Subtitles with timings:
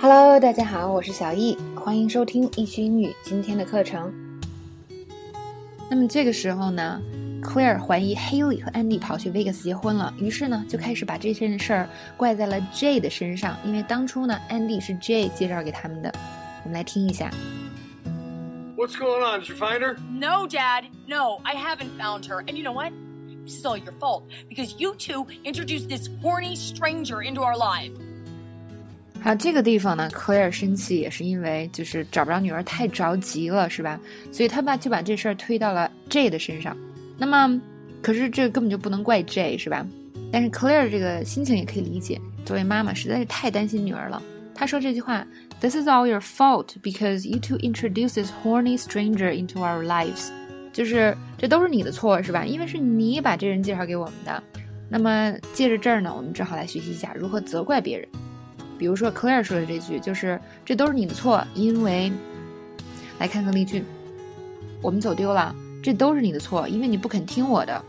[0.00, 4.14] Hello，大家好，我是小易，欢迎收听易趣英语今天的课程。
[5.90, 7.02] 那么这个时候呢
[7.42, 16.14] ，Claire 怀疑 Haley 和 Andy 跑去 Vegas 结婚了，于是呢就开始把这件事儿怪在了 Jay 的身上，因为当初呢 Andy 是 Jay 介绍给他们的。
[16.62, 17.28] 我们来听一下。
[18.76, 19.40] What's going on?
[19.40, 19.96] Did you find her?
[20.12, 20.84] No, Dad.
[21.08, 22.44] No, I haven't found her.
[22.46, 22.92] And you know what?
[23.44, 27.98] This is all your fault because you two introduced this horny stranger into our lives.
[29.28, 34.00] 好，这个地方呢，Clear 生气也是因为就是找不着女儿太着急了，是吧？
[34.32, 36.74] 所以他爸就把这事儿推到了 J 的身上。
[37.18, 37.60] 那么，
[38.00, 39.86] 可是这根本就不能怪 J，是吧？
[40.32, 44.22] 但是 Clear 这个心情也可以理解，作为妈妈实在是太担心女儿了。
[44.54, 45.26] 她说这句话
[45.60, 50.30] ：“This is all your fault because you two introduce this horny stranger into our lives。”
[50.72, 52.46] 就是这都是你的错，是吧？
[52.46, 54.42] 因为是你把这人介绍给我们的。
[54.88, 58.08] 那么借着这儿呢，我们正好来学习一下如何责怪别人。
[58.77, 62.11] 比如说 Claire 说的这句，就是这都是你的错，因为，
[63.19, 63.83] 来看看例句，
[64.81, 67.83] 我们走丢了，这都是你的错，因为你不肯听我的。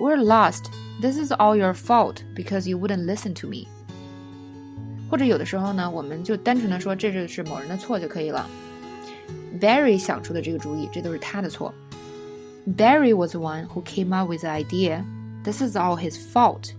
[0.00, 0.64] We're lost.
[1.00, 3.66] This is all your fault because you wouldn't listen to me.
[5.10, 8.48] 或者有的时候呢，我们就单纯的说这就是某人的错就可以了。
[9.60, 11.72] Barry 想出的这个主意，这都是他的错。
[12.66, 15.04] Barry was the one who came up with the idea.
[15.44, 16.70] This is all his fault.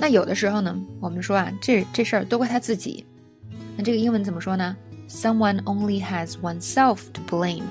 [0.00, 3.04] 那有的时候呢，我们说啊，这这事儿都怪他自己。
[3.76, 4.74] 那这个英文怎么说呢
[5.10, 7.64] ？Someone only has oneself to blame。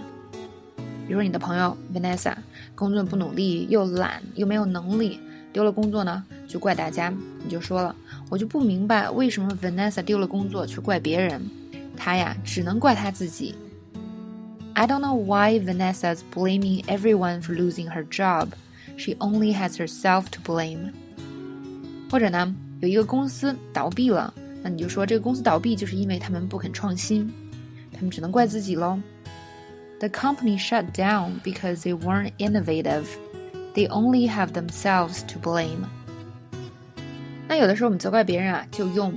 [1.08, 2.36] 比如你的朋友 Vanessa
[2.75, 5.19] 工作不努力，又懒又没有能力，
[5.52, 7.11] 丢了工作呢，就怪大家。
[7.44, 7.95] 你就说了，
[8.30, 11.41] 我就不明白为什么 Vanessa 丢了工作却怪别人，
[11.97, 13.55] 他呀只能怪他自己。
[14.73, 18.49] I don't know why Vanessa is blaming everyone for losing her job.
[18.97, 20.91] She only has herself to blame.
[22.09, 27.31] 或者呢，有一个公司倒闭了，那你就说这个公司倒闭就是因为他们不肯创新，
[27.93, 28.99] 他们只能怪自己喽。
[29.99, 33.03] The company shut down because they weren't innovative.
[33.75, 35.86] They only have themselves to blame.
[37.47, 39.14] 那有的时候我们责怪别人啊，就用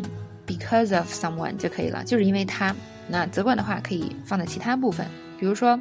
[0.47, 2.74] because of someone 就可以了，就是因为他。
[3.09, 5.06] 那责怪的话可以放在其他部分，
[5.38, 5.80] 比如说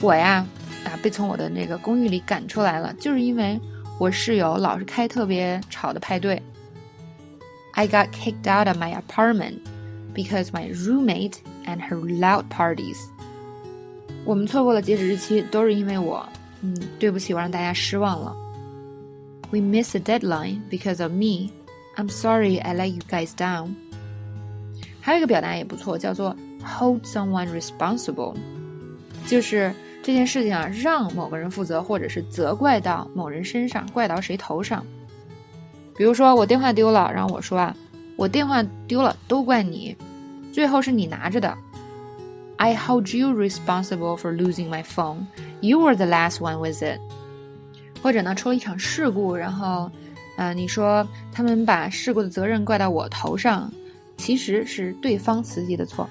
[0.00, 0.46] 我呀，
[0.84, 3.60] 啊被从我的那个公寓里赶出来了，就是因为。
[3.99, 6.41] 我室友老是开特别吵的派对。
[7.73, 9.59] I got kicked out of my apartment
[10.13, 12.97] because my roommate and her loud parties.
[14.25, 16.27] 我们错过了截止日期，都是因为我。
[16.61, 18.35] 嗯，对不起，我让大家失望了。
[19.51, 21.51] We missed the deadline because of me.
[21.95, 23.75] I'm sorry I let you guys down.
[25.01, 28.35] 还有一个表达也不错，叫做 hold someone responsible，
[29.27, 29.73] 就是。
[30.02, 34.84] 这件事情啊，让某个人负责，或者是责怪到某人身上，怪到谁头上？
[35.96, 37.76] 比如说我电话丢了，然后我说啊，
[38.16, 39.94] 我电话丢了都怪你，
[40.52, 41.56] 最后是你拿着的。
[42.56, 45.26] I hold you responsible for losing my phone.
[45.60, 46.98] You were the last one with it.
[48.02, 49.90] 或者呢，出了一场事故，然后，
[50.36, 53.70] 呃，你说他们把事故的责任怪到我头上，
[54.16, 56.08] 其实是对方司机的错。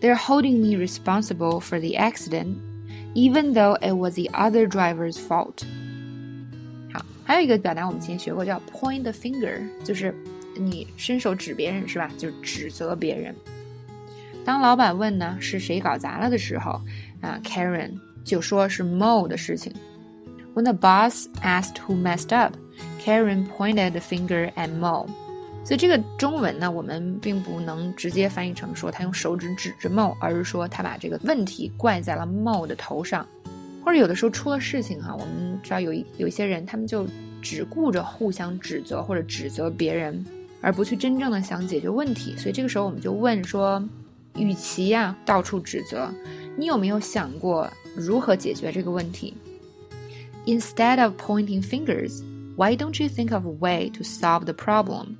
[0.00, 2.56] They're holding me responsible for the accident.
[3.13, 5.63] Even though it was the other driver's fault。
[6.93, 10.13] 好，还有一个表达我们之前学过，叫 point the finger，就是
[10.55, 12.11] 你伸手指别人是吧？
[12.17, 13.35] 就是指责别人。
[14.45, 16.79] 当老板问呢是谁搞砸了的时候，
[17.21, 17.91] 啊，Karen
[18.23, 19.73] 就说是 Mo 的事情。
[20.53, 22.55] When the boss asked who messed up,
[23.03, 25.07] Karen pointed the finger at Mo。
[25.64, 33.26] 所以这个中文呢，我们并不能直接翻译成说他用手指指着 Mo，而是说他把这个问题怪在了 Mo 的头上，
[33.84, 37.06] 或者有的时候出了事情哈，我们知道有一有一些人，他们就
[37.40, 40.24] 只顾着互相指责或者指责别人，
[40.60, 42.36] 而不去真正的想解决问题。
[42.36, 43.82] 所以这个时候我们就问说，
[44.34, 46.10] 与其呀到处指责，
[46.56, 49.32] 你有没有想过如何解决这个问题
[50.44, 52.20] ？Instead of pointing fingers,
[52.56, 55.16] why don't you think of a way to solve the problem?